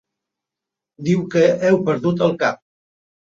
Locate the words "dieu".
1.09-1.21